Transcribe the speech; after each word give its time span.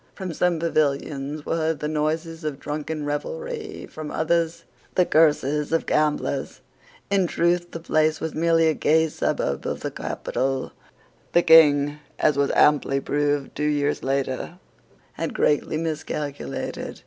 From 0.15 0.33
some 0.33 0.57
pavilions 0.57 1.45
were 1.45 1.57
heard 1.57 1.79
the 1.79 1.87
noises 1.87 2.43
of 2.43 2.59
drunken 2.59 3.05
revelry, 3.05 3.85
from 3.87 4.09
others 4.09 4.63
the 4.95 5.05
curses 5.05 5.71
of 5.71 5.85
gamblers. 5.85 6.61
In 7.11 7.27
truth 7.27 7.69
the 7.69 7.79
place 7.79 8.19
was 8.19 8.33
merely 8.33 8.67
a 8.67 8.73
gay 8.73 9.09
suburb 9.09 9.67
of 9.67 9.81
the 9.81 9.91
capital. 9.91 10.71
The 11.33 11.43
King, 11.43 11.99
as 12.17 12.35
was 12.35 12.49
amply 12.55 12.99
proved 12.99 13.55
two 13.55 13.61
years 13.69 14.01
later, 14.03 14.57
had 15.19 15.35
greatly 15.35 15.77
miscalculated. 15.77 16.99